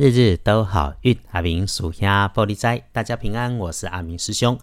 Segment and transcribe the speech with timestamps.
[0.00, 4.56] 日日都好运，阿明属下玻璃斋，大家平安，我是阿明师兄。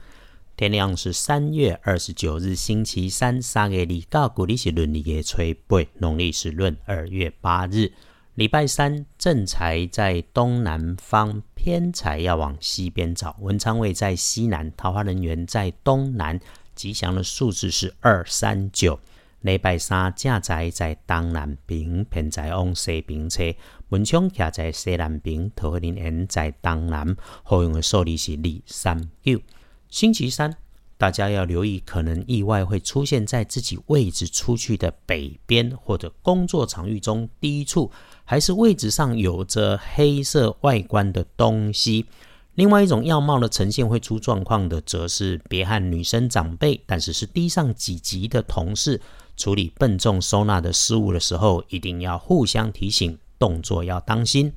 [0.55, 7.91] 天亮是三月二十九日，星期三，三月里告古历是闰历的吹背，农历是闰二月八日，
[8.35, 16.39] 礼拜三，正财在东南方，偏财要往西边找，文昌位在西南，桃花人缘在东南，
[16.75, 18.97] 吉祥的数字是二三九。
[19.45, 23.43] 礼拜三，正财在东南边，偏在往西边车。
[23.89, 27.15] 文昌徛在西南边，桃花林缘在东南。
[27.43, 29.39] 好用的数字是二三九。
[29.87, 30.57] 星期三，
[30.97, 37.91] 大家要留意，可能意外会出现在自己位置出去的北边，或者工作场域中低处，
[38.23, 42.07] 还是位置上有着黑色外观的东西。
[42.55, 48.99] 另外一种样貌的呈现会出状况的，则是别和女生长辈，但是是低上几级的同事。
[49.35, 54.53] 处理笨重收纳的失误的时候，一定要互相提醒，动作要当心。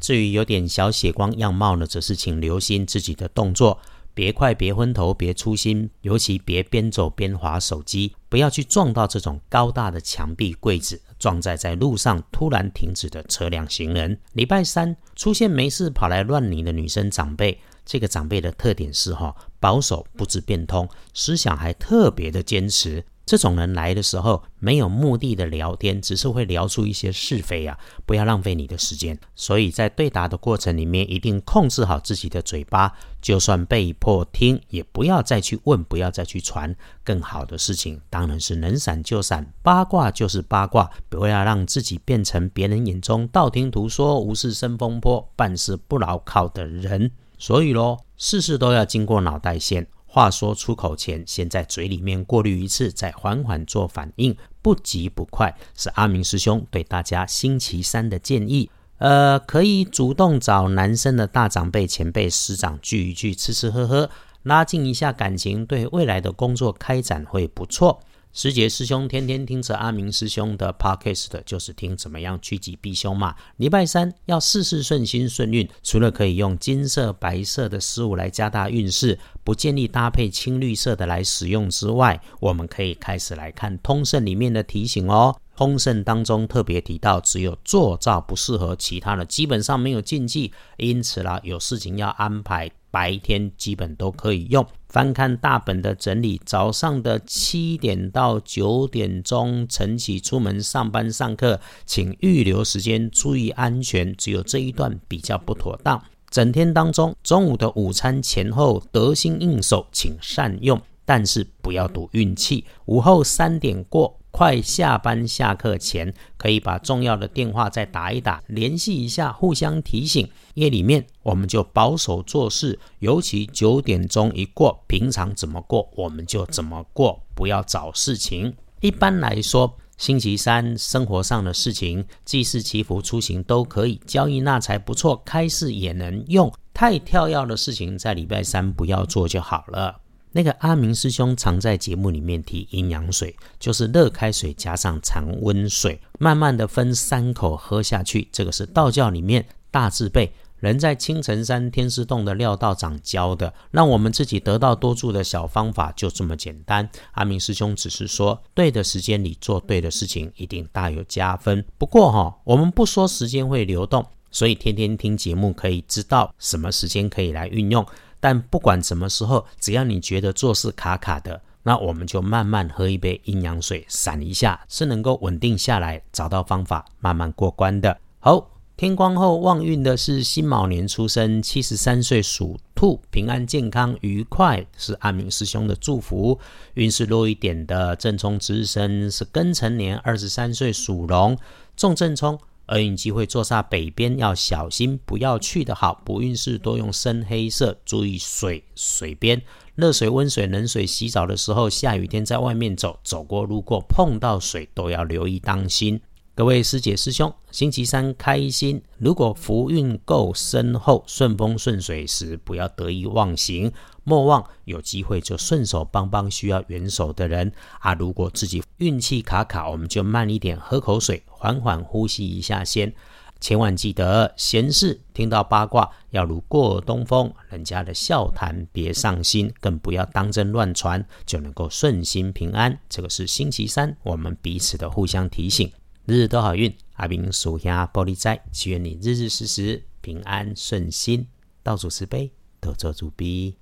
[0.00, 3.78] 至于有点小血光样貌呢，则是请留心自己的动作，
[4.14, 14.18] 别快，别昏头，别粗心，尤其别边走边划手机，不要去撞到这种高大的墙壁、柜子，撞在在路上突然停止的车辆、行人。
[14.32, 23.04] 礼拜三出现没事跑来乱你的女生长辈，这个长辈的特点是哈保守，不知变通，思想还特别的坚持。
[23.24, 27.78] 这种人来的时候没有目的的聊天，只是会聊出一些是非啊！
[28.04, 29.18] 不要浪费你的时间。
[29.34, 36.74] 所以在对答的过程里面，一定控制好自己的嘴巴，就算被迫听，也不要再去问，不要再去传。
[37.04, 47.10] 更好的事情当然是能闪就闪，八卦就是八卦，不要让自己变成别人眼中道听途说、无事生风波、办事不牢靠的人。
[47.38, 49.86] 所以咯，事事都要经过脑袋先。
[50.14, 58.70] 话说出口前，先在嘴里面过滤一次，再缓缓做反应，不急不快，是阿明师兄对大家星期三的建议。
[58.98, 64.10] 呃，可以主动找男生的大长辈、前辈、师长聚一聚，吃吃喝喝，
[64.42, 67.98] 拉近一下感情，对未来的工作开展会不错。
[68.34, 73.36] 师姐师兄天天听着阿明师兄的 podcast，就是听怎么样趋吉避凶嘛。
[73.58, 85.36] 礼拜三要事事顺心顺运，除了可以用金色、白色的事物来加大运势，不建议搭配青绿色的来使用之外，我们可以开始来看通胜里面的提醒哦。
[85.54, 90.54] 通胜当中特别提到，只有坐灶不适合，其他的基本上没有禁忌。
[90.78, 92.70] 因此啦，有事情要安排。
[92.92, 94.64] 白天基本都可以用。
[94.88, 104.14] 翻看大本的整理，早上的七点到九点钟晨起出门上班上课，请预留时间，注意安全。
[104.14, 106.00] 只有这一段比较不妥当。
[106.30, 112.66] 整天当中，中午的午餐前后得心应手，请善用，但是不要赌运气。
[112.84, 114.18] 午后三点过。
[114.32, 120.28] 快下班下课前，可以把重要的电话再打一打，联系一下，互相提醒。
[120.54, 128.56] 夜里面我们就保守做事，尤其九点钟一过，平常怎么过我们就怎么过，不要找事情。
[128.80, 136.52] 一般来说，星期三生活上的事情，祭祀祈福、出行都可以，交易纳财不错，开市也能用。
[136.74, 140.00] 太跳跃的事情，在礼拜三不要做就好了。
[140.32, 148.28] 那个阿明师兄常在节目里面提阴阳水，就是热开水加上常温水，慢慢的分三口喝下去。
[148.32, 156.88] 这个是道教里面大智辈人在青城山天师洞的廖道长教的，让我们自己得到多助的小方法，就这么简单。
[157.12, 161.64] 阿明师兄只是说，对的时间里做对的事情，一定大有加分。
[161.76, 167.86] 不过哈，我们不说时间会流动，所以天天听节目可以知道什么时间可以来运用。
[168.18, 177.98] 但不管什么时候，只要你觉得做事卡卡的，那我们就慢慢喝一杯阴阳水，散一下，是能够稳定下来，找到方法，慢慢过关的。
[178.20, 186.38] 好，天光后旺运的是辛卯年出生，七十三岁属兔，平安健康愉快，是阿明师兄的祝福。
[186.74, 191.36] 运势弱一点的正冲值日生是庚辰年，二十三岁属龙，
[191.76, 192.38] 重正冲。
[192.68, 196.00] 厄运机会坐煞北边，要小心，不要去的好。
[196.04, 199.42] 不运势多用深黑色，注意水水边，
[199.74, 206.00] 热水、温水、冷水洗澡的时候，下雨天在外面走，走过路过碰到水都要留意当心。
[206.34, 208.82] 各位师姐师兄，星期三开心。
[208.96, 213.70] 如果福运够深厚，顺风顺水时，不要得意忘形，
[214.02, 217.92] 莫忘有机会就顺手帮帮需要援手的人啊。
[217.92, 222.90] 如果自己运气卡卡，我们就慢一点，喝口水，缓缓呼吸一下先。
[223.38, 232.78] 千万记得闲事听到八卦要如过东风，人家的笑谈别上心，更不要当真乱传，就能够顺心平安。
[232.88, 235.70] 这个是星期三我们彼此的互相提醒。
[236.04, 241.28] 日日都好运，阿明属下玻璃斋，祈愿你日日时时平安顺心，
[241.62, 243.54] 道主慈悲，得做主逼。